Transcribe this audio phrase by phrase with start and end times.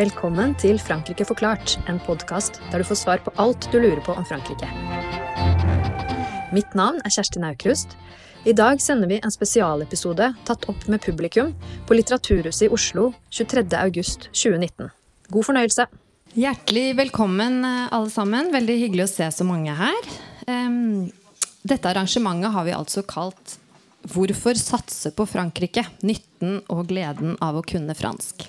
[0.00, 4.14] Velkommen til Frankrike forklart, en podkast der du får svar på alt du lurer på
[4.16, 4.68] om Frankrike.
[6.56, 7.98] Mitt navn er Kjersti Naukrust.
[8.48, 11.50] I dag sender vi en spesialepisode tatt opp med publikum
[11.84, 14.88] på Litteraturhuset i Oslo 23.8.2019.
[15.34, 15.86] God fornøyelse.
[16.30, 18.52] Hjertelig velkommen, alle sammen.
[18.54, 20.10] Veldig hyggelig å se så mange her.
[21.66, 23.56] Dette arrangementet har vi altså kalt
[24.06, 25.82] 'Hvorfor satse på Frankrike?
[26.06, 28.46] Nytten og gleden av å kunne fransk'.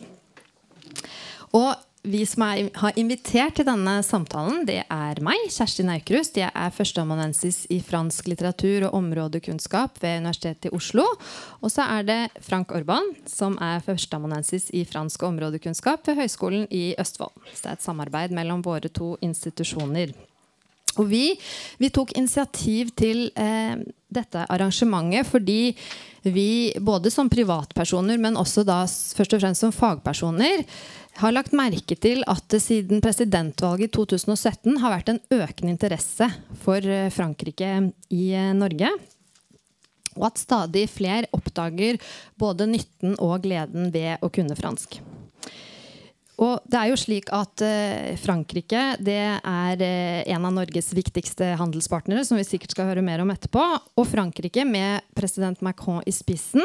[1.58, 1.74] Og
[2.04, 6.40] vi som er, har invitert til denne samtalen, det er meg, Kjersti Naukrust.
[6.40, 11.06] Jeg er førsteamanuensis i fransk litteratur og områdekunnskap ved Universitetet i Oslo.
[11.62, 16.92] Og så er det Frank Orban, som er førsteamanuensis i fransk områdekunnskap ved Høgskolen i
[17.02, 17.38] Østfold.
[17.54, 20.16] Så det er et samarbeid mellom våre to institusjoner.
[21.00, 21.26] Og vi,
[21.80, 23.78] vi tok initiativ til eh,
[24.12, 25.76] dette arrangementet fordi
[26.22, 30.66] vi både som privatpersoner, men også da først og fremst som fagpersoner,
[31.22, 36.28] har lagt merke til at det siden presidentvalget i 2017 har vært en økende interesse
[36.64, 37.72] for eh, Frankrike
[38.14, 38.92] i eh, Norge.
[40.20, 42.00] Og at stadig flere oppdager
[42.40, 45.00] både nytten og gleden ved å kunne fransk.
[46.42, 51.52] Og det er jo slik at eh, Frankrike det er eh, en av Norges viktigste
[51.60, 53.66] handelspartnere, som vi sikkert skal høre mer om etterpå.
[54.00, 56.64] Og Frankrike, med president Macron i spissen,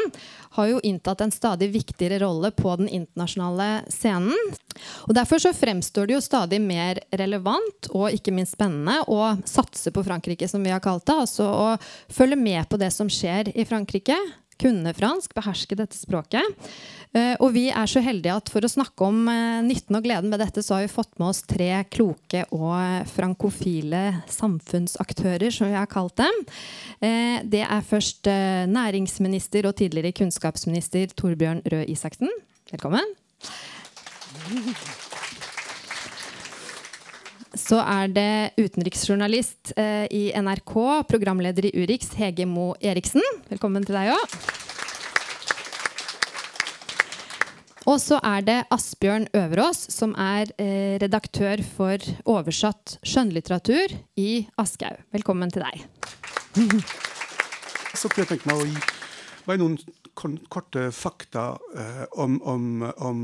[0.57, 4.33] har jo inntatt en stadig viktigere rolle på den internasjonale scenen.
[5.05, 9.93] Og Derfor så fremstår det jo stadig mer relevant og ikke minst spennende å satse
[9.93, 11.21] på Frankrike, som vi har kalt det.
[11.27, 11.69] Altså å
[12.13, 14.17] følge med på det som skjer i Frankrike
[14.61, 16.43] kunne fransk, beherske dette språket.
[17.15, 20.31] Eh, og vi er så heldige at for å snakke om eh, nytten og gleden
[20.33, 25.77] med dette, så har vi fått med oss tre kloke og frankofile samfunnsaktører, som vi
[25.77, 26.43] har kalt dem.
[26.99, 28.27] Eh, det er først
[28.73, 32.31] næringsminister og tidligere kunnskapsminister Torbjørn Røe Isaksen.
[32.73, 33.15] Velkommen.
[37.57, 40.75] Så er det utenriksjournalist eh, i NRK,
[41.09, 43.23] programleder i Urix, Hege Mo Eriksen.
[43.49, 44.35] Velkommen til deg òg.
[47.87, 55.01] Og så er det Asbjørn Øverås, som er eh, redaktør for oversatt skjønnlitteratur i Aschehoug.
[55.15, 55.87] Velkommen til deg.
[57.97, 58.77] Så kunne jeg tenke meg å gi
[59.47, 63.21] bare noen korte fakta eh, om, om, om,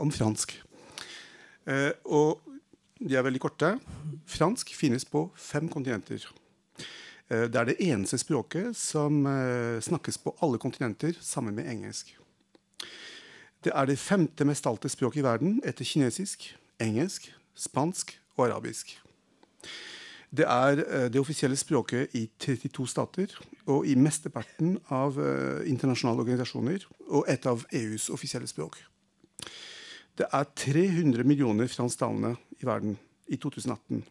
[0.00, 0.56] om, fransk.
[1.68, 2.51] Eh, og
[3.08, 3.74] de er veldig korte.
[4.30, 6.24] Fransk finnes på fem kontinenter.
[7.32, 12.14] Eh, det er det eneste språket som eh, snakkes på alle kontinenter sammen med engelsk.
[13.62, 16.50] Det er det femte mest alte språket i verden etter kinesisk,
[16.82, 18.96] engelsk, spansk og arabisk.
[20.32, 23.34] Det er eh, det offisielle språket i 32 stater
[23.66, 25.18] og i mesteparten av
[25.68, 28.80] internasjonale organisasjoner og et av EUs offisielle språk.
[30.18, 32.98] Det er 300 millioner fransktalende i verden
[33.32, 34.02] i 2018.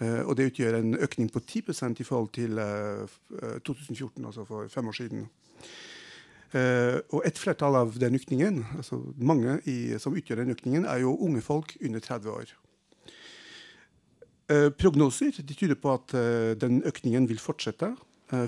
[0.00, 3.04] Uh, eh, og det utgjør en økning på 10 i forhold til uh,
[3.42, 5.28] eh, 2014, altså for fem år siden.
[7.12, 11.16] Og et flertall av den økningen, altså mange i, som utgjør den økningen, er jo
[11.16, 12.52] unge folk under 30 år.
[14.78, 16.14] prognoser de tyder på at
[16.60, 17.90] den økningen vil fortsette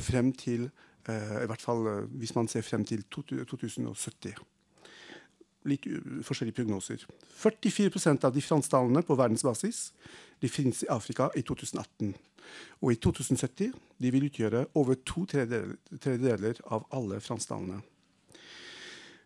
[0.00, 0.70] frem til
[1.08, 4.38] i hvert fall hvis man ser frem til 2070
[5.68, 5.86] litt
[6.26, 7.02] forskjellige prognoser.
[7.40, 9.88] 44% av de fransktalende på verdensbasis
[10.42, 12.14] de finnes i Afrika i 2018.
[12.80, 17.82] Og i 2070 de vil utgjøre over to tredjedeler av alle fransktalende.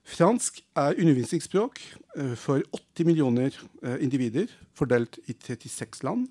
[0.03, 1.79] Fransk er undervisningsspråk
[2.19, 3.55] eh, for 80 millioner
[3.85, 6.27] eh, individer fordelt i 36 land.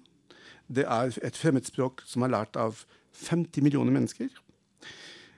[0.67, 2.83] Det er et fremmedspråk som er lært av
[3.15, 4.27] 50 millioner mennesker.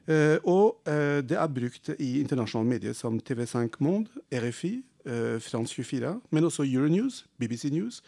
[0.03, 4.73] Uh, og uh, det er brukt i internasjonale medier som TV5 Monde, RFI,
[5.05, 8.01] uh, France 24, men også Euronews, BBC News,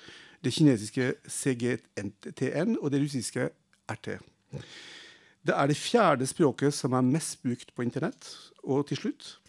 [0.44, 3.50] det kinesiske CGTN og det russiske
[3.92, 4.10] RT.
[5.48, 8.28] Det er det fjerde språket som er mest brukt på internett.
[8.64, 9.40] Og til slutt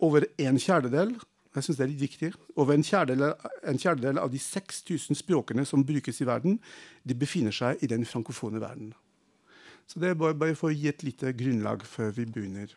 [0.00, 1.14] over en fjerdedel
[1.54, 3.32] jeg synes det er litt viktig, over en fjerdedel,
[3.66, 6.60] en fjerdedel av de 6000 språkene som brukes i verden,
[7.02, 8.92] de befinner seg i den frankofone verden.
[9.90, 12.70] Så det er bare, bare for å gi et lite grunnlag før vi begynner.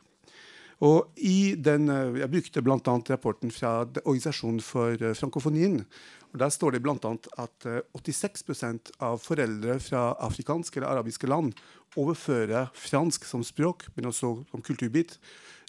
[0.83, 2.79] Og i den, eh, Jeg brukte bl.a.
[3.09, 5.85] rapporten fra Organisasjonen for eh, frankofonien.
[6.33, 7.17] og Der står det bl.a.
[7.37, 11.53] at 86 eh, av foreldre fra afrikanske eller arabiske land
[11.95, 15.19] overfører fransk som språk, men også som kulturbit,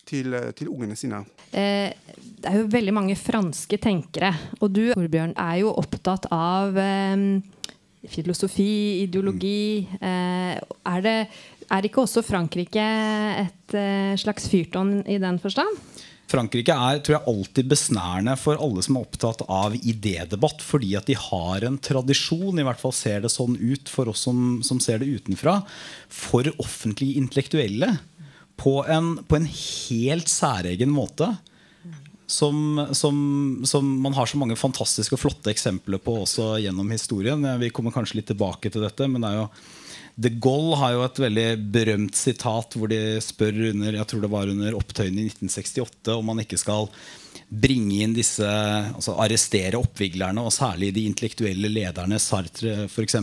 [0.05, 1.23] til, til ungene sine.
[1.52, 1.93] Eh,
[2.41, 4.35] det er jo veldig mange franske tenkere.
[4.61, 7.41] Og du Torbjørn, er jo opptatt av eh,
[8.11, 9.85] filosofi, ideologi.
[10.01, 11.17] Eh, er, det,
[11.71, 12.85] er ikke også Frankrike
[13.45, 15.81] et eh, slags fyrtårn i den forstand?
[16.31, 21.09] Frankrike er tror jeg, alltid besnærende for alle som er opptatt av idédebatt, fordi at
[21.11, 24.81] de har en tradisjon, i hvert fall ser det sånn ut for oss som, som
[24.83, 25.61] ser det utenfra,
[26.09, 27.93] for offentlige intellektuelle
[28.61, 31.35] på en, på en helt særegen måte.
[32.26, 33.17] Som, som,
[33.69, 37.43] som, man har så mange fantastiske og flotte eksempler på også gjennom historien.
[37.61, 39.49] Vi kommer kanskje litt tilbake til dette, men det er jo
[40.15, 44.31] De Gaulle har jo et veldig berømt sitat hvor de spør under jeg tror det
[44.31, 46.87] var under opptøyene i 1968 om man ikke skal
[47.49, 53.21] bringe inn disse, altså arrestere oppviglerne, og særlig de intellektuelle lederne, Sartre f.eks.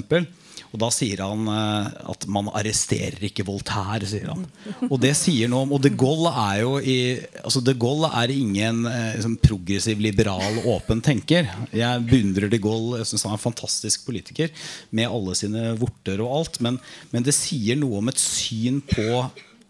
[0.72, 4.08] Og da sier han eh, at man arresterer ikke Voltaire.
[4.08, 4.46] sier han.
[4.88, 6.98] Og det sier noe om, og de Gaulle er jo i,
[7.44, 11.50] altså de Gaulle er ingen eh, liksom, progressiv, liberal, åpen tenker.
[11.76, 13.02] Jeg beundrer de Gaulle.
[13.02, 16.62] Jeg synes Han er en fantastisk politiker med alle sine vorter og alt.
[16.64, 16.80] Men,
[17.12, 19.26] men det sier noe om et syn på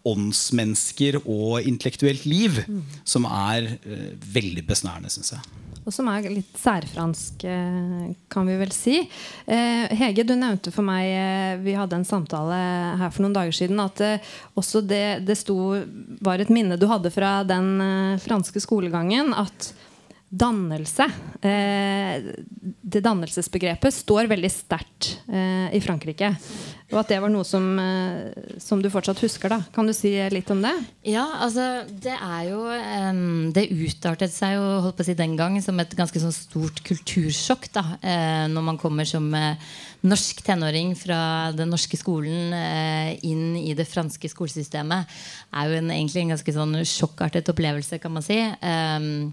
[0.08, 2.58] åndsmennesker og intellektuelt liv
[3.06, 5.52] som er eh, veldig besnærende, syns jeg.
[5.82, 9.00] Og som er litt særfransk, eh, kan vi vel si.
[9.46, 12.58] Eh, Hege, du nevnte for meg eh, Vi hadde en samtale
[13.00, 13.98] her for noen dager siden at
[14.58, 15.56] også det, det sto,
[16.22, 17.74] var et minne du hadde fra den
[18.22, 19.34] franske skolegangen.
[19.34, 19.72] At
[20.32, 21.04] dannelse
[21.42, 26.30] Det dannelsesbegrepet står veldig sterkt i Frankrike.
[26.92, 27.64] Og at det var noe som,
[28.60, 29.48] som, du fortsatt husker.
[29.48, 30.72] da Kan du si litt om det?
[31.08, 35.36] Ja, altså Det er jo um, Det utartet seg jo holdt på å si den
[35.38, 39.56] gang som et ganske sånn stort kultursjokk da uh, når man kommer som uh,
[40.02, 45.16] norsk tenåring fra den norske skolen uh, inn i det franske skolesystemet.
[45.54, 48.38] er jo en, egentlig en ganske sånn sjokkartet opplevelse, kan man si.
[48.60, 49.32] Um,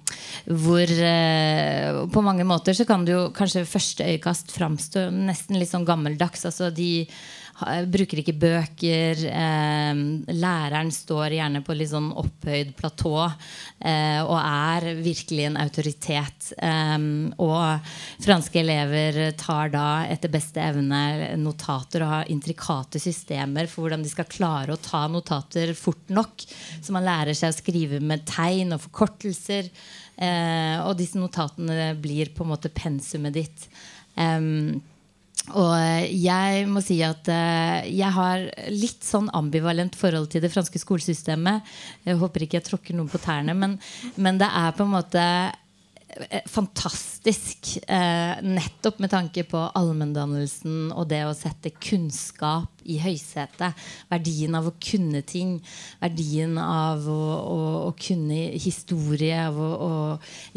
[0.61, 0.93] hvor
[2.13, 6.45] på mange måter så kan det jo kanskje første øyekast framstå nesten litt sånn gammeldags.
[6.45, 7.07] altså de
[7.91, 9.21] bruker ikke bøker.
[9.27, 10.01] Eh,
[10.35, 16.51] læreren står gjerne på litt sånn opphøyd platå eh, og er virkelig en autoritet.
[16.57, 16.97] Eh,
[17.43, 17.91] og
[18.23, 24.11] franske elever tar da etter beste evne notater og har intrikate systemer for hvordan de
[24.11, 26.45] skal klare å ta notater fort nok.
[26.81, 29.71] Så man lærer seg å skrive med tegn og forkortelser.
[30.19, 33.67] Eh, og disse notatene blir på en måte pensumet ditt.
[34.19, 34.81] Um,
[35.57, 40.81] og jeg må si at uh, jeg har litt sånn ambivalent forhold til det franske
[40.81, 41.65] skolesystemet.
[42.05, 43.79] Jeg håper ikke jeg tråkker noen på tærne, men,
[44.17, 45.68] men det er på en måte Eh,
[46.45, 47.77] fantastisk.
[47.87, 53.77] Eh, nettopp med tanke på allmenndannelsen og det å sette kunnskap i høysetet.
[54.09, 55.57] Verdien av å kunne ting.
[56.01, 57.57] Verdien av å, å,
[57.87, 59.91] å kunne historie, av å, å,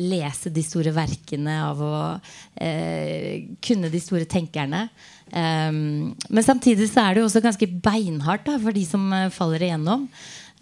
[0.00, 1.96] lese de store verkene, av å
[2.56, 4.86] eh, kunne de store tenkerne.
[5.32, 9.68] Um, men samtidig så er det jo også ganske beinhardt da, for de som faller
[9.68, 10.08] igjennom.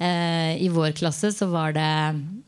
[0.00, 1.88] Eh, I vår klasse så var det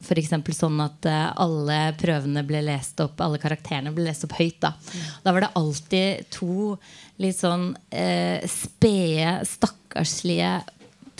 [0.00, 0.30] f.eks.
[0.56, 4.56] sånn at eh, alle prøvene ble lest opp, alle karakterene ble lest opp høyt.
[4.62, 4.72] Da,
[5.20, 6.78] da var det alltid to
[7.20, 10.62] litt sånn eh, spede, stakkarslige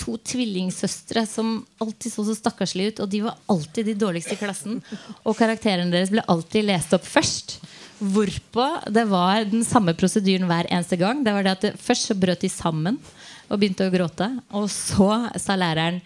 [0.00, 3.02] to tvillingsøstre som alltid så så stakkarslige ut.
[3.05, 4.81] Og de var alltid de dårligste i klassen.
[5.29, 7.58] Og karakterene deres ble alltid lest opp først.
[8.02, 11.20] Hvorpå det var den samme prosedyren hver eneste gang.
[11.23, 12.96] Det var det at det, Først så brøt de sammen
[13.49, 14.29] og begynte å gråte.
[14.58, 15.08] Og så
[15.41, 16.03] sa læreren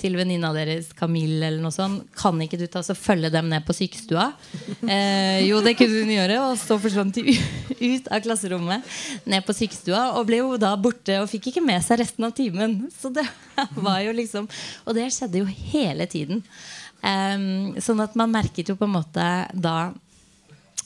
[0.00, 3.66] til venninna deres, Camille, eller noe sånt Kan ikke du ta så følge dem ned
[3.66, 4.30] på sykestua?
[4.80, 6.40] Eh, jo, det kunne hun gjøre.
[6.48, 7.36] Og så forsvant de
[7.92, 8.86] ut av klasserommet,
[9.28, 12.34] ned på sykestua, og ble jo da borte og fikk ikke med seg resten av
[12.36, 12.78] timen.
[12.96, 13.26] Så det
[13.86, 14.48] var jo liksom
[14.86, 16.44] Og det skjedde jo hele tiden.
[17.00, 19.92] Um, sånn at man merket jo på en måte da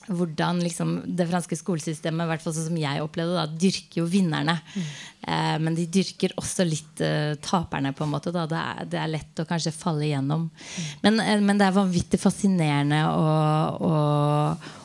[0.09, 4.57] hvordan liksom, det franske skolesystemet hvert fall sånn som jeg opplevde da, dyrker jo vinnerne.
[4.75, 4.89] Mm.
[5.25, 7.95] Eh, men de dyrker også litt eh, taperne.
[7.97, 8.45] på en måte da.
[8.51, 10.49] det, er, det, er, lett å kanskje falle igjennom.
[10.51, 10.91] Mm.
[11.07, 13.31] Men, eh, men, det er vanvittig fascinerende å,
[13.89, 13.95] å,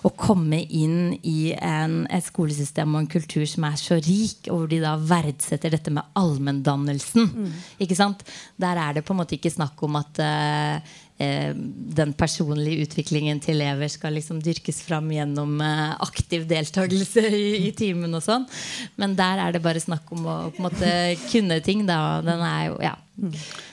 [0.07, 4.63] å komme inn i en, et skolesystem og en kultur som er så rik, og
[4.63, 7.27] hvor de da verdsetter dette med allmenndannelsen.
[7.27, 7.59] Mm.
[7.83, 8.23] Ikke sant?
[8.59, 10.81] Der er det på en måte ikke snakk om at Eh,
[11.19, 17.71] den personlige utviklingen til elever skal liksom dyrkes fram gjennom eh, aktiv deltakelse i, i
[17.75, 18.45] timen og sånn.
[18.99, 20.93] Men der er det bare snakk om å på en måte
[21.27, 21.83] kunne ting.
[21.89, 22.19] Da.
[22.23, 22.95] Den er jo, ja.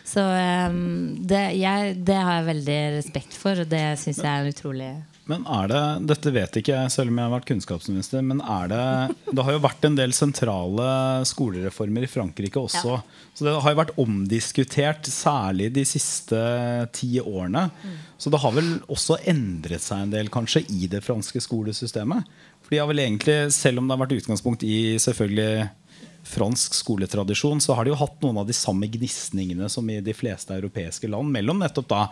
[0.06, 4.50] Så um, det, jeg, det, har jeg veldig respekt for, og det syns jeg er
[4.50, 4.90] utrolig
[5.26, 8.22] Men er det, Dette vet ikke jeg, selv om jeg har vært kunnskapsminister.
[8.22, 8.82] Men er det
[9.26, 10.88] Det har jo vært en del sentrale
[11.26, 12.98] skolereformer i Frankrike også.
[12.98, 13.30] Ja.
[13.34, 16.38] Så det har jo vært omdiskutert, særlig de siste
[16.94, 17.66] ti årene.
[18.22, 22.30] Så det har vel også endret seg en del kanskje i det franske skolesystemet.
[22.62, 25.66] For de har vel egentlig, selv om det har vært utgangspunkt i selvfølgelig
[26.26, 30.14] fransk skoletradisjon, så har de jo hatt noen av de samme gnisningene som i de
[30.16, 31.30] fleste europeiske land.
[31.34, 32.02] Mellom nettopp da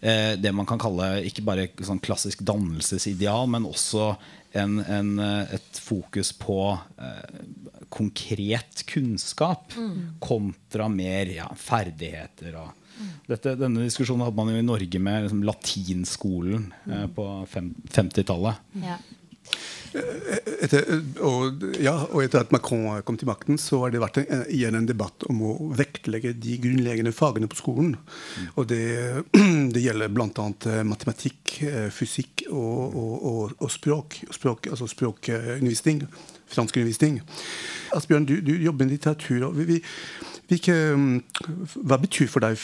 [0.00, 4.14] eh, det man kan kalle ikke bare sånn klassisk dannelsesideal, men også
[4.52, 6.58] en, en, eh, et fokus på
[6.98, 7.40] eh,
[7.90, 9.74] konkret kunnskap
[10.22, 12.58] kontra mer ja, ferdigheter.
[12.60, 12.76] Og
[13.30, 18.68] dette, denne diskusjonen hadde man jo i Norge med liksom, latinskolen eh, på 50-tallet.
[18.82, 18.98] Ja.
[19.90, 20.84] Etter,
[21.26, 24.78] og, ja, og etter at Macron kom til makten, så har det vært en, igjen
[24.78, 27.96] en debatt om å vektlegge de grunnleggende fagene på skolen.
[28.54, 28.84] Og det,
[29.74, 30.48] det gjelder bl.a.
[30.86, 34.20] matematikk, eh, fysikk og, og, og, språk.
[34.34, 34.70] språk.
[34.70, 36.04] Altså språkundervisning.
[36.50, 37.20] Franskundervisning.
[37.96, 39.48] Asbjørn, du, du jobber med litteratur.
[39.48, 39.80] og vi, vi,
[40.50, 40.78] hvilke,
[41.82, 42.58] hva betyr for deg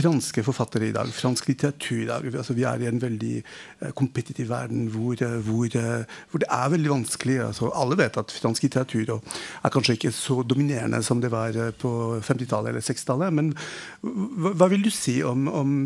[0.00, 2.26] franske forfattere i dag, fransk litteratur i dag?
[2.32, 6.48] Altså, vi er i en veldig eh, kompetitiv verden hvor, eh, hvor, eh, hvor det
[6.50, 7.38] er veldig vanskelig.
[7.46, 11.92] Altså, alle vet at fransk litteratur er kanskje ikke så dominerende som det var på
[12.24, 13.36] 50-tallet eller 60-tallet.
[13.36, 13.54] Men
[14.02, 15.78] hva, hva vil du si om, om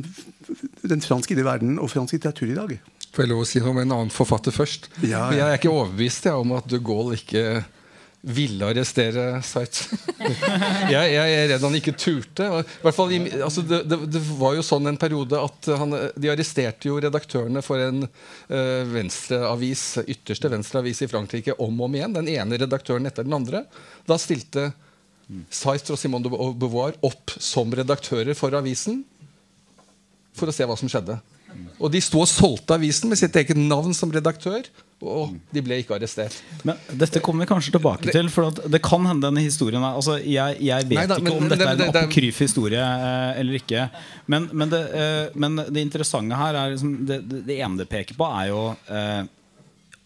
[0.82, 2.76] den franske verden og fransk litteratur i dag?
[3.14, 4.90] Får jeg lov å si noe om en annen forfatter først?
[5.02, 5.44] Ja, ja.
[5.44, 7.62] Jeg er ikke overbevist jeg, om at de Gaulle ikke
[8.24, 9.84] ville arrestere Seitz.
[10.94, 12.46] jeg, jeg er redd han ikke turte.
[12.96, 13.12] Fall,
[13.44, 17.62] altså det, det, det var jo sånn en periode at han, de arresterte jo redaktørene
[17.64, 22.16] for en uh, venstreavis, ytterste venstreavis i Frankrike om og om igjen.
[22.16, 23.66] Den ene redaktøren etter den andre.
[24.08, 24.70] Da stilte
[25.52, 29.02] Sveits og Simone de Beauvoir opp som redaktører for avisen
[30.34, 31.16] for å se hva som skjedde.
[31.80, 34.66] Og de sto og solgte avisen med sitt eget navn som redaktør.
[35.04, 36.36] Og de ble ikke arrestert.
[36.64, 38.28] Men dette kommer vi kanskje tilbake til.
[38.32, 41.50] For det kan hende denne historien er altså, jeg, jeg vet Neida, ikke men om
[41.50, 43.86] dette er en det- apokryf historie eh, eller ikke.
[44.32, 47.88] Men, men, det, eh, men det interessante her er liksom, det, det, det ene det
[47.92, 49.24] peker på, er jo eh,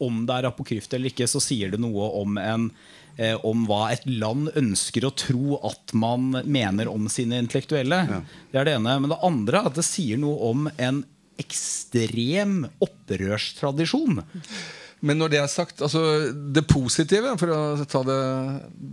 [0.03, 2.71] om det er apokryft eller ikke, så sier det noe om en
[3.43, 7.97] om hva et land ønsker å tro at man mener om sine intellektuelle.
[8.53, 8.93] Det er det ene.
[9.03, 11.01] Men det andre er at det sier noe om en
[11.39, 14.23] ekstrem opprørstradisjon.
[14.99, 16.01] Men når det er sagt, altså
[16.35, 18.17] det positive, for å ta det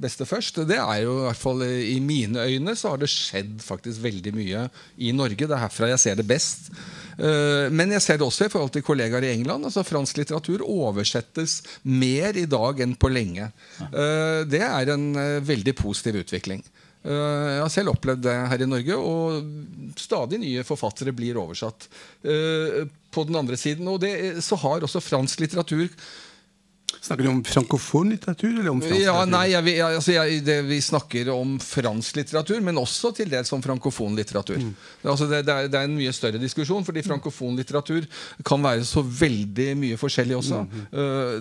[0.04, 3.56] beste først, det er jo i hvert fall i mine øyne så har det skjedd
[3.66, 4.68] faktisk veldig mye
[5.02, 5.48] i Norge.
[5.48, 6.70] Det er herfra jeg ser det best.
[7.18, 9.66] Eh, Men jeg ser det også i forhold til kollegaer i England.
[9.66, 13.50] altså Fransk litteratur oversettes mer i dag enn på lenge.
[13.82, 16.62] Eh, Det er en eh, veldig positiv utvikling.
[17.06, 21.88] Eh, Jeg har selv opplevd det her i Norge, og stadig nye forfattere blir oversatt.
[22.26, 22.86] Eh,
[23.16, 25.88] På den andre siden, og det, så har også fransk litteratur
[27.06, 28.50] Snakker du om frankofon litteratur?
[28.50, 29.32] Eller om fransk ja, litteratur?
[29.36, 33.52] nei, jeg, jeg, altså jeg, det, Vi snakker om fransk litteratur, men også til dels
[33.54, 34.58] om frankofon litteratur.
[34.58, 34.72] Mm.
[35.04, 38.08] Det, altså det, det, er, det er en mye større diskusjon, fordi frankofon litteratur
[38.48, 40.64] kan være så veldig mye forskjellig også.
[40.66, 40.88] Mm.
[40.96, 41.36] Uh,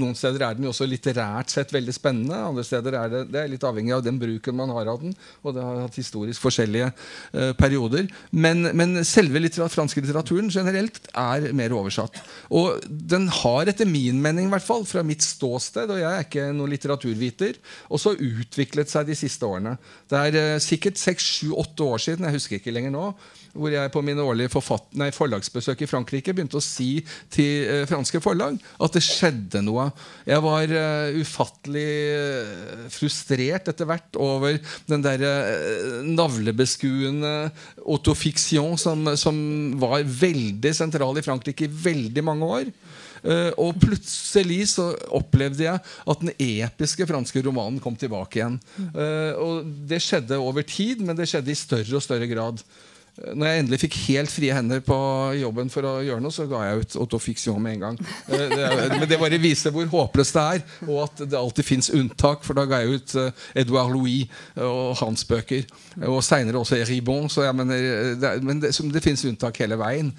[0.00, 2.40] noen steder er den jo også litterært sett veldig spennende.
[2.48, 5.12] Andre steder er det, det er litt avhengig av den bruken man har av den.
[5.44, 8.08] Og det har hatt historisk forskjellige uh, perioder.
[8.32, 12.16] Men, men selve littera- franske litteraturen generelt er mer oversatt.
[12.48, 16.48] Og den har etter min mening, i hvert fall, mitt ståsted, og jeg er ikke
[16.56, 17.60] noen litteraturviter,
[17.92, 19.76] også utviklet seg de siste årene.
[20.10, 23.06] Det er eh, sikkert seks, sju, åtte år siden, jeg husker ikke lenger nå,
[23.52, 24.48] hvor jeg på mine årlige
[24.96, 29.90] nei, forlagsbesøk i Frankrike begynte å si til eh, franske forlag at det skjedde noe.
[30.28, 34.56] Jeg var eh, ufattelig eh, frustrert etter hvert over
[34.88, 37.32] den derre uh, navlebeskuende
[37.82, 39.36] autofiksjon som, som
[39.80, 42.72] var veldig sentral i Frankrike i veldig mange år.
[43.22, 48.56] Eh, og plutselig så opplevde jeg at den episke franske romanen kom tilbake igjen.
[48.90, 52.64] Eh, og det skjedde over tid, men det skjedde i større og større grad.
[53.22, 54.98] Eh, Når jeg endelig fikk helt frie hender på
[55.38, 58.02] jobben for å gjøre noe, så ga jeg ut autofiksjon med en gang.
[58.26, 62.42] Men det bare viser hvor håpløst det er, og at det alltid fins unntak.
[62.42, 63.18] For da ga jeg ut
[63.54, 64.26] Edouard Louis
[64.58, 65.68] og hans bøker.
[66.08, 67.30] Og seinere også Eribon.
[67.30, 70.10] Så jeg mener, det, men det, det fins unntak hele veien.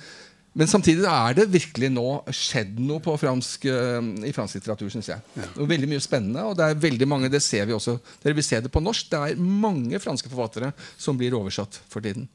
[0.54, 5.10] Men samtidig er det virkelig nå skjedd noe på fransk, eh, i fransk litteratur, syns
[5.10, 5.24] jeg.
[5.40, 5.50] Ja.
[5.58, 6.46] veldig mye spennende.
[6.46, 7.98] Og det er veldig mange, det ser vi også.
[8.22, 9.10] Dere vil se det på norsk.
[9.10, 12.30] Det er mange franske forfattere som blir oversatt for tiden.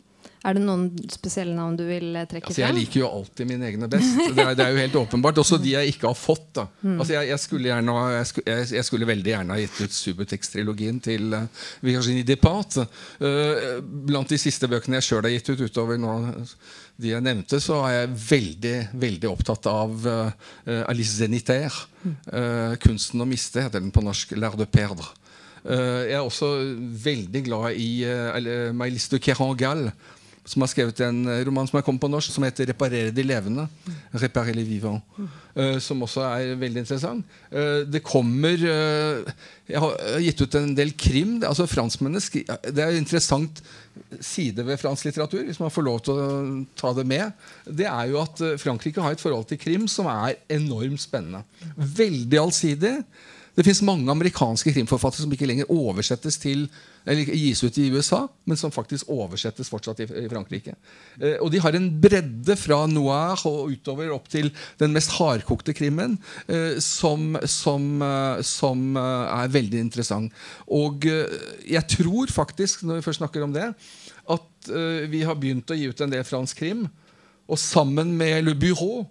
[0.46, 3.66] Er det noen spesielle navn du vil eh, trekke Altså, jeg liker jo alltid mine
[3.66, 4.20] egne best.
[4.36, 5.40] Det er, det er jo helt åpenbart.
[5.42, 6.46] Også de jeg ikke har fått.
[6.60, 9.96] da Altså, jeg, jeg, skulle gjerne, jeg, skulle, jeg, skulle veldig gjerne ha gitt ut
[9.98, 12.78] Subutex-trilogien til uh, Virginie Depart
[13.18, 16.12] Uh, blant de siste bøkene jeg sjøl har gitt ut, utover nå,
[17.00, 21.86] de jeg nevnte, så er jeg veldig veldig opptatt av uh, Alice Zenitaire.
[22.28, 24.36] Uh, 'Kunsten å miste' heter den på norsk.
[24.36, 25.08] 'L'art de perdre'.
[25.64, 26.52] Uh, jeg er også
[27.04, 29.88] veldig glad i uh, Mailiste Kerangal
[30.48, 33.24] som har skrevet en eh, roman som er kommet på norsk, som heter 'Reparere de
[33.24, 33.66] levende'.
[34.14, 35.02] Reparer les vivants.
[35.58, 37.24] uh, som også er veldig interessant.
[37.52, 39.32] Uh, det kommer uh,
[39.68, 41.40] Jeg har gitt ut en del krim.
[41.40, 43.62] Det- altså franskmennene Det er en interessant
[44.20, 47.32] side ved fransk litteratur, hvis man får lov til å ta det med.
[47.66, 51.42] Det er jo at Frankrike har et forhold til krim som er enormt spennende.
[51.76, 53.04] Veldig allsidig.
[53.58, 56.68] Det fins mange amerikanske krimforfattere som ikke lenger oversettes til
[57.08, 60.74] eller gis ut i USA, men som faktisk oversettes fortsatt i, i Frankrike.
[61.20, 64.50] Eh, og de har en bredde fra noir og utover opp til
[64.80, 70.44] den mest hardkokte krimmen eh, som, som, eh, som eh, er veldig interessant.
[70.68, 71.38] Og eh,
[71.78, 73.72] jeg tror faktisk, når vi først snakker om det,
[74.28, 74.68] at
[75.08, 76.82] vi har begynt å gi ut en del fransk krim.
[77.48, 79.06] Og sammen med Le Bureau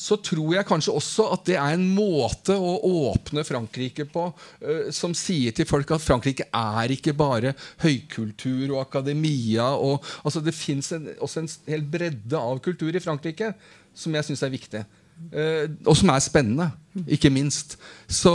[0.00, 2.76] så tror jeg kanskje også at det er en måte å
[3.10, 4.26] åpne Frankrike på
[4.64, 7.52] eh, som sier til folk at Frankrike er ikke bare
[7.82, 9.68] høykultur og akademia.
[9.76, 13.52] Og, altså det fins også en hel bredde av kultur i Frankrike
[13.96, 14.82] som jeg syns er viktig.
[15.30, 16.66] Eh, og som er spennende,
[17.06, 17.76] ikke minst.
[18.10, 18.32] Så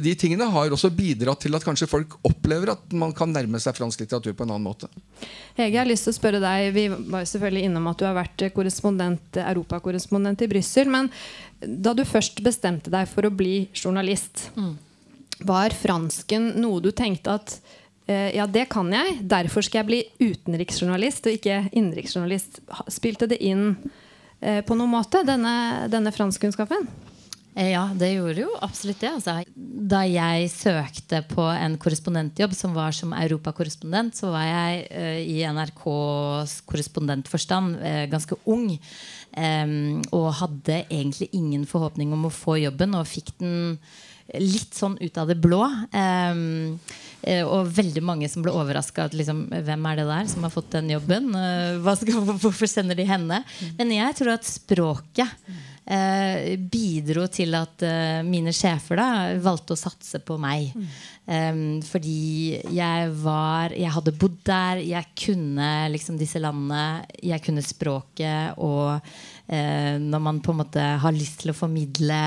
[0.00, 3.76] de tingene har også bidratt til at kanskje folk opplever at man kan nærme seg
[3.76, 4.88] fransk litteratur på en annen måte.
[5.58, 8.06] Hege, jeg har lyst til å spørre deg Vi var jo selvfølgelig innom at du
[8.08, 10.88] har vært korrespondent, europakorrespondent i Brussel.
[10.92, 11.10] Men
[11.60, 14.48] da du først bestemte deg for å bli journalist,
[15.42, 17.56] var fransken noe du tenkte at
[18.06, 22.62] eh, ja, det kan jeg, derfor skal jeg bli utenriksjournalist og ikke innenriksjournalist.
[22.92, 23.74] Spilte det inn
[24.66, 26.88] på noen måte, denne, denne franskkunnskapen?
[27.54, 29.10] Eh, Ja, det gjorde jo absolutt det.
[29.12, 29.42] Altså.
[29.92, 35.42] Da jeg søkte på en korrespondentjobb som var som europakorrespondent, så var jeg uh, i
[35.44, 38.70] NRKs korrespondentforstand uh, ganske ung.
[39.36, 43.76] Um, og hadde egentlig ingen forhåpning om å få jobben, og fikk den
[44.38, 45.60] litt sånn ut av det blå.
[45.92, 46.38] Eh,
[47.46, 49.08] og veldig mange som ble overraska.
[49.14, 51.30] Liksom, hvem er det der som har fått den jobben?
[51.38, 53.42] Eh, skal, hvorfor sender de henne?
[53.78, 55.30] Men jeg tror at språket
[55.86, 59.08] eh, bidro til at eh, mine sjefer da
[59.42, 60.72] valgte å satse på meg.
[61.30, 67.62] Em, fordi jeg var Jeg hadde bodd der, jeg kunne liksom disse landene, jeg kunne
[67.62, 68.98] språket, og
[69.46, 72.22] eh, når man på en måte har lyst til å formidle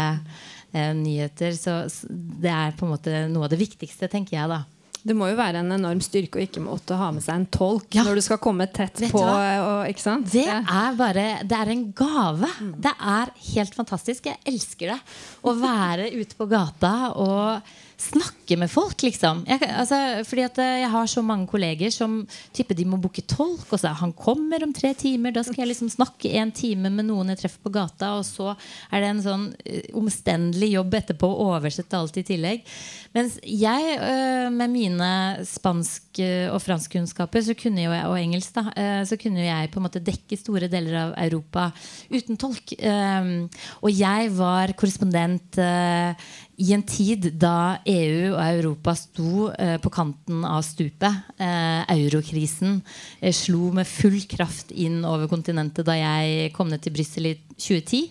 [0.72, 4.52] eh, nyheter, så så det er på en måte noe av det viktigste, tenker jeg
[4.52, 4.64] da.
[5.06, 7.94] Det må jo være en enorm styrke å ikke måtte ha med seg en tolk
[7.94, 8.02] Ja.
[8.08, 9.22] når du skal komme tett Vet på.
[9.22, 9.86] Og?
[10.32, 12.50] Det er bare Det er en gave.
[12.82, 14.26] Det er helt fantastisk.
[14.26, 15.00] Jeg elsker det.
[15.46, 17.62] Å være ute på gata og
[17.98, 19.44] snakke med folk, liksom.
[19.48, 22.18] Jeg, altså, fordi at eh, jeg har så mange kolleger som
[22.56, 23.66] tipper de må booke tolk.
[23.72, 25.34] Og så han kommer om tre timer.
[25.36, 28.14] Da skal jeg liksom snakke en time med noen jeg treffer på gata.
[28.20, 28.52] Og så
[28.92, 32.66] er det en sånn eh, omstendelig jobb etterpå å oversette alt i tillegg.
[33.16, 35.12] Mens jeg eh, med mine
[35.48, 39.84] spansk- og franskkunnskaper så kunne jo jeg, og engelsk da, så kunne jeg på en
[39.84, 41.66] måte dekke store deler av Europa
[42.08, 42.72] uten tolk.
[42.80, 43.50] Um,
[43.84, 45.60] og jeg var korrespondent
[46.58, 51.24] i en tid da EU og Europa sto eh, på kanten av stupet.
[51.36, 52.78] Eh, eurokrisen
[53.20, 57.36] eh, slo med full kraft inn over kontinentet da jeg kom ned til Brussel i
[57.58, 58.06] 2010.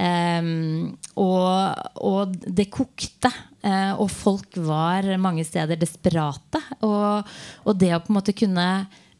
[0.00, 3.32] Ehm, og, og det kokte.
[3.62, 6.60] eh, og folk var mange steder desperate.
[6.82, 7.32] Og,
[7.64, 8.68] og det å på en måte kunne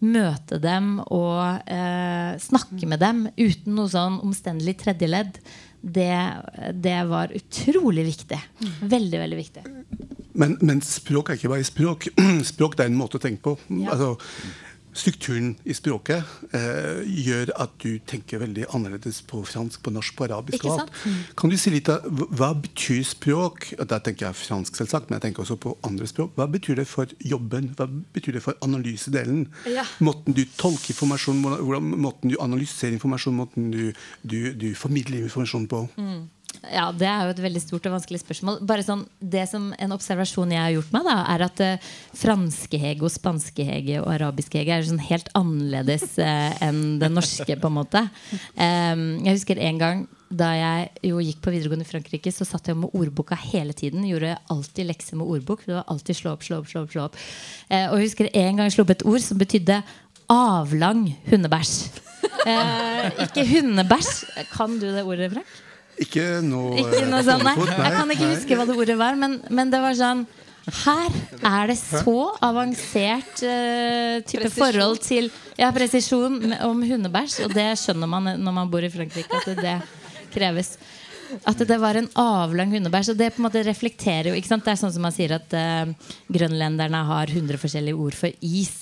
[0.02, 5.38] møte dem og eh, snakke med dem uten noe sånn omstendelig tredjeledd,
[5.82, 6.14] det,
[6.74, 8.38] det var utrolig viktig.
[8.80, 9.62] Veldig, veldig viktig.
[10.32, 12.08] Men, men språk er ikke bare språk.
[12.52, 13.56] Språk er en måte å tenke på.
[13.82, 13.92] Ja.
[13.92, 14.14] Altså,
[14.92, 20.26] strukturen i språket eh, gjør at du tenker veldig annerledes på fransk, på norsk, på
[20.26, 20.64] arabisk.
[20.68, 20.90] Og alt.
[21.38, 22.04] Kan du si litt av
[22.36, 23.70] hva- betyr språk?
[23.88, 26.34] Da tenker jeg fransk, selvsagt, men jeg tenker også på andre språk.
[26.36, 27.70] Hva betyr det for jobben?
[27.78, 29.46] Hva betyr det for analysedelen?
[29.66, 29.84] Ja.
[30.04, 35.66] Måten du tolker informasjon, hvordan- måten du analyserer informasjon, måten du, du, du formidler informasjon
[35.72, 35.86] på.
[36.70, 38.60] Ja, Det er jo et veldig stort og vanskelig spørsmål.
[38.68, 43.02] Bare sånn, det som En observasjon jeg har gjort meg, da, er at uh, franske-hege
[43.02, 47.56] og spanske-hege og arabiske-hege er sånn helt annerledes uh, enn det norske.
[47.58, 48.04] på en måte
[48.52, 52.70] Um, Jeg husker en gang da jeg jo gikk på videregående i Frankrike, så satt
[52.70, 54.04] jeg med ordboka hele tiden.
[54.08, 55.64] Gjorde alltid lekser med ordbok.
[55.66, 56.92] Det var alltid slå opp, slå opp, slå opp.
[56.94, 57.18] slå opp
[57.68, 59.82] eh, Og jeg husker en gang jeg slo opp et ord som betydde
[60.32, 61.74] avlang hundebæsj.
[62.46, 64.12] Eh, ikke hundebæsj.
[64.54, 65.52] Kan du det ordet, Frank?
[66.00, 67.56] Ikke noe, Ikke noe eh, sånn, nei.
[67.68, 70.24] Jeg kan ikke huske hva det ordet var, men, men det var sånn
[70.82, 75.28] Her er det så avansert uh, type forhold til
[75.58, 79.76] ja, presisjon om hundebæsj, og det skjønner man når man bor i Frankrike, at det
[80.32, 80.76] kreves.
[81.48, 83.12] At det var en avlang hundebæsj.
[83.12, 84.64] Og det på en måte reflekterer jo ikke sant?
[84.64, 85.92] Det er sånn som man sier at uh,
[86.32, 88.74] grønlenderne har 100 forskjellige ord for is.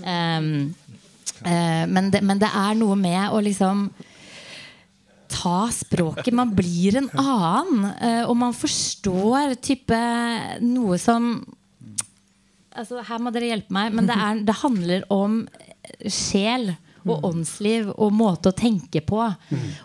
[0.00, 0.74] Um,
[1.42, 3.88] uh, men, det, men det er noe med å liksom
[5.28, 6.32] ta språket.
[6.34, 7.84] Man blir en annen.
[8.00, 9.98] eh, og man forstår type
[10.64, 11.44] noe som
[12.76, 15.44] altså, Her må dere hjelpe meg, men det, er, det handler om
[16.10, 16.74] sjel
[17.06, 19.20] og åndsliv og måte å tenke på.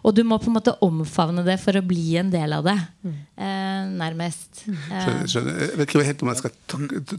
[0.02, 2.74] Og du må på en måte omfavne det for å bli en del av det.
[3.06, 4.64] Eh, nærmest.
[4.66, 5.60] Eh, Skjønner, skjønner.
[5.68, 6.56] Jeg vet ikke helt om jeg skal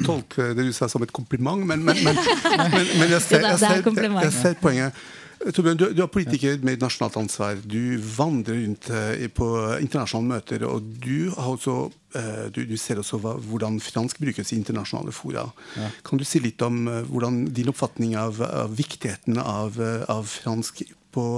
[0.03, 3.61] tolke det du sa som et kompliment, men, men, men, men, men jeg, ser, jeg,
[3.63, 5.05] ser, jeg, er ser, jeg ser poenget.
[5.51, 7.59] Torbjørn, du, du er politiker med et nasjonalt ansvar.
[7.67, 9.49] Du vandrer rundt eh, på
[9.83, 11.77] internasjonale møter, og du, har også,
[12.19, 15.49] eh, du, du ser også hva, hvordan fransk brukes i internasjonale fora.
[16.07, 19.81] Kan du si litt om eh, hvordan din oppfatning av, av viktigheten av,
[20.13, 21.29] av fransk på,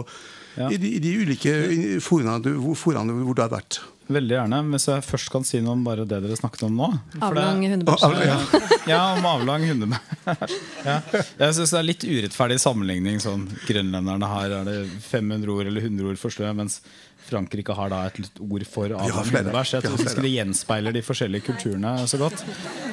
[0.55, 0.69] Ja.
[0.71, 1.53] i, de, i de ulike
[1.99, 3.81] foraene hvor du har vært?
[4.05, 4.59] Veldig gjerne.
[4.75, 6.89] Hvis jeg først kan si noe om bare det dere snakket om nå.
[7.25, 8.03] Avlang hundebæsj.
[8.29, 8.37] ja.
[8.91, 10.53] Ja, om avlang hundebæsj.
[10.89, 10.99] ja.
[11.41, 13.17] Jeg syns det er litt urettferdig sammenligning.
[13.25, 14.77] Sånn, grønlenderne har er det
[15.09, 16.83] 500 ord eller 100 ord for snø, mens
[17.25, 19.79] Frankrike har da et litt ord for avlang hundebæsj.
[19.79, 22.45] Jeg tror ikke det gjenspeiler de forskjellige kulturene så godt.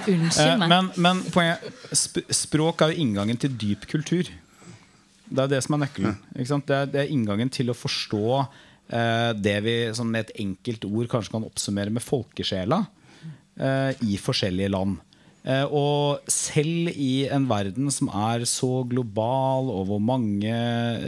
[0.08, 0.72] unnskyld Eh, meg.
[0.72, 4.32] men, men poenget, sp språk er jo inngangen til dyp kultur.
[5.32, 6.16] Det er det som er nøkkelen.
[6.38, 6.66] Ikke sant?
[6.72, 8.24] Det, er, det er inngangen til å forstå
[8.92, 12.82] det vi sånn med et enkelt ord kanskje kan oppsummere med folkesjela
[13.60, 15.00] eh, i forskjellige land.
[15.42, 21.08] Eh, og selv i en verden som er så global, og hvor mange eh,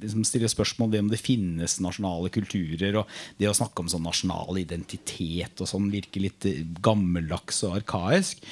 [0.00, 3.02] liksom stiller spørsmål ved om det finnes nasjonale kulturer.
[3.02, 7.80] Og det å snakke om sånn nasjonal identitet og sånn virker litt eh, gammeldags og
[7.82, 8.44] arkaisk.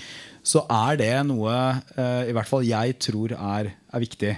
[0.45, 1.55] Så er det noe
[1.97, 4.35] eh, i hvert fall jeg tror er, er viktig.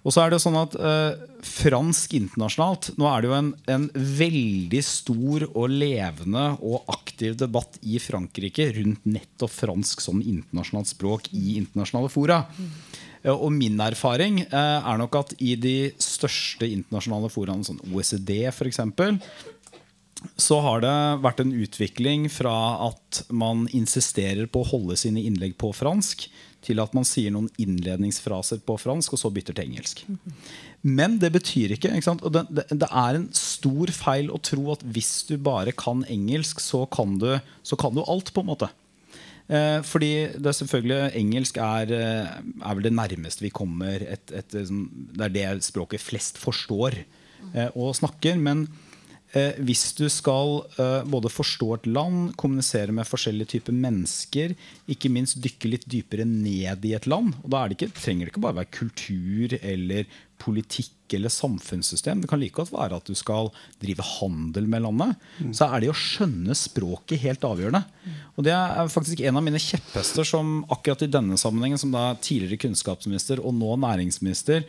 [0.00, 3.86] Og så er det sånn at eh, fransk internasjonalt Nå er det jo en, en
[3.94, 11.30] veldig stor og levende og aktiv debatt i Frankrike rundt nettopp fransk som internasjonalt språk
[11.36, 12.42] i internasjonale fora.
[12.56, 12.72] Mm.
[13.36, 18.80] Og min erfaring eh, er nok at i de største internasjonale foraene, sånn OECD f.eks.,
[20.40, 22.52] så har det vært en utvikling fra
[22.90, 26.26] at man insisterer på å holde sine innlegg på fransk,
[26.64, 30.04] til at man sier noen innledningsfraser på fransk, og så bytter til engelsk.
[30.82, 32.16] Men det betyr ikke, ikke?
[32.20, 36.04] Og det, det, det er en stor feil å tro at hvis du bare kan
[36.08, 38.70] engelsk, så kan du, så kan du alt, på en måte.
[39.50, 44.30] Eh, fordi det er selvfølgelig Engelsk er, eh, er vel det nærmeste vi kommer et,
[44.30, 48.38] et, et, Det er det språket flest forstår eh, og snakker.
[48.38, 48.68] Men
[49.62, 54.56] hvis du skal eh, både forstå et land, kommunisere med forskjellige typer mennesker,
[54.90, 58.26] ikke minst dykke litt dypere ned i et land Og da er det ikke, trenger
[58.26, 62.22] det ikke bare være kultur eller politikk eller samfunnssystem.
[62.22, 63.50] Det kan like godt være at du skal
[63.82, 65.18] drive handel med landet.
[65.56, 67.82] Så er det å skjønne språket helt avgjørende.
[68.38, 72.14] Og det er faktisk en av mine kjepphester som akkurat i denne sammenhengen, som da
[72.16, 74.64] tidligere kunnskapsminister og nå næringsminister,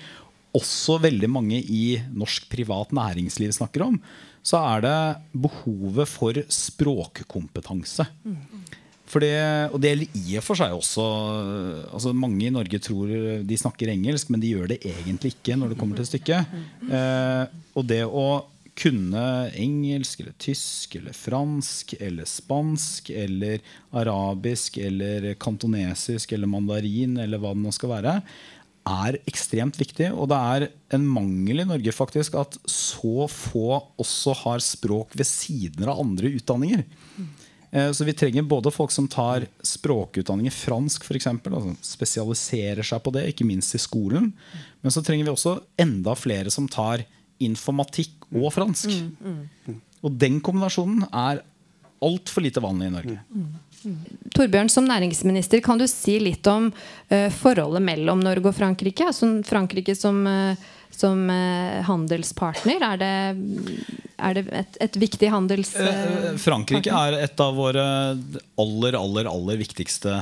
[0.57, 4.01] også veldig mange i norsk privat næringsliv snakker om,
[4.43, 4.99] så er det
[5.43, 8.07] behovet for språkkompetanse.
[9.11, 9.35] For det,
[9.75, 11.05] og det gjelder i og for seg også
[11.91, 13.09] altså Mange i Norge tror
[13.43, 16.55] de snakker engelsk, men de gjør det egentlig ikke når det kommer til stykket.
[16.87, 17.43] Eh,
[17.75, 18.27] og det å
[18.81, 19.23] kunne
[19.59, 23.59] engelsk eller tysk eller fransk eller spansk eller
[23.99, 28.15] arabisk eller kantonesisk eller mandarin eller hva det nå skal være,
[28.87, 30.09] er ekstremt viktig.
[30.13, 30.65] Og det er
[30.97, 36.31] en mangel i Norge faktisk at så få også har språk ved siden av andre
[36.39, 36.83] utdanninger.
[37.71, 43.03] Eh, Så vi trenger både folk som tar språkutdanning i fransk, eksempel, altså spesialiserer seg
[43.03, 44.33] på det, ikke minst i skolen.
[44.81, 47.05] Men så trenger vi også enda flere som tar
[47.39, 48.89] informatikk og fransk.
[50.03, 51.43] Og den kombinasjonen er
[52.01, 53.19] altfor lite vanlig i Norge.
[54.35, 59.07] Torbjørn, som næringsminister, kan du si litt om uh, forholdet mellom Norge og Frankrike?
[59.09, 60.53] Altså Frankrike som, uh,
[60.93, 62.83] som uh, handelspartner.
[62.91, 63.13] Er det,
[64.17, 65.73] er det et, et viktig handels...
[66.41, 67.87] Frankrike er et av våre
[68.61, 70.21] aller, aller, aller viktigste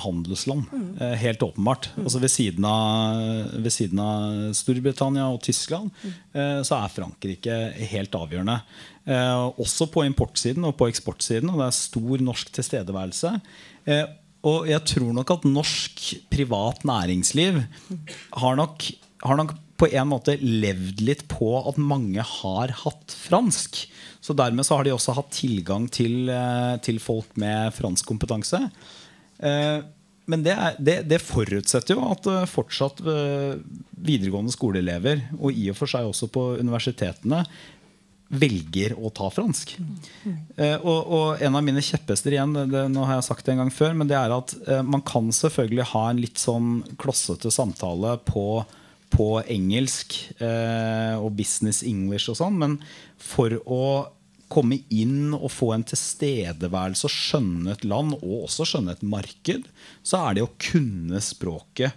[0.00, 0.62] handelsland.
[0.72, 1.16] Mm.
[1.20, 1.90] helt åpenbart.
[2.00, 3.18] Altså ved, siden av,
[3.52, 5.90] ved siden av Storbritannia og Tyskland
[6.32, 7.58] eh, så er Frankrike
[7.90, 8.62] helt avgjørende.
[9.08, 11.48] Eh, også på importsiden og på eksportsiden.
[11.52, 13.36] Og det er stor norsk tilstedeværelse.
[13.88, 14.06] Eh,
[14.46, 17.56] Og jeg tror nok at norsk privat næringsliv
[18.38, 18.84] har nok,
[19.24, 23.80] har nok på en måte levd litt på at mange har hatt fransk.
[24.22, 28.62] Så dermed så har de også hatt tilgang til, eh, til folk med fransk kompetanse.
[30.28, 35.90] Men det, er, det, det, forutsetter jo at fortsatt videregående skoleelever, og i og for
[35.90, 37.44] seg også på universitetene,
[38.28, 39.74] velger å ta fransk.
[40.58, 43.62] Uh, og, og, en av mine kjepphester igjen, det, nå har jeg sagt det en
[43.64, 47.52] gang før, men det er at uh, man kan selvfølgelig ha en litt sånn klossete
[47.54, 48.44] samtale på,
[49.14, 52.76] på engelsk eh, og business English og sånn, men
[53.16, 53.84] for å
[54.52, 59.68] komme inn og få en tilstedeværelse og skjønne et land, og også skjønne et marked,
[60.02, 61.96] så er det å kunne språket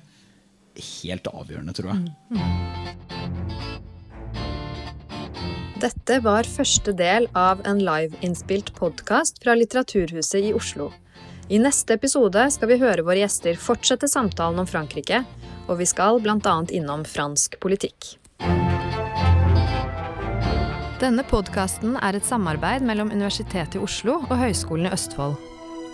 [1.01, 2.05] helt avgjørende, tror jeg.
[2.31, 2.39] Mm.
[2.39, 2.70] mm.
[5.81, 10.91] Dette var første del av en liveinnspilt podkast fra Litteraturhuset i Oslo.
[11.49, 15.23] I neste episode skal vi høre våre gjester fortsette samtalen om Frankrike,
[15.65, 16.53] og vi skal bl.a.
[16.69, 18.11] innom fransk politikk.
[21.01, 25.33] Denne podkasten er et samarbeid mellom Universitetet i Oslo og Høgskolen i Østfold.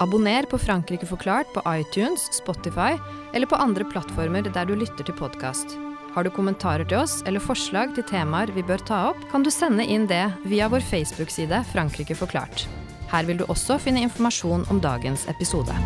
[0.04, 3.00] Abonner på Frankrike forklart på iTunes, Spotify
[3.32, 5.80] eller på andre plattformer der du lytter til podkast.
[6.18, 9.52] Har du kommentarer til oss eller forslag til temaer vi bør ta opp, kan du
[9.54, 12.66] sende inn det via vår Facebook-side Frankrike forklart.
[13.12, 15.78] Her vil du også finne informasjon om dagens episode.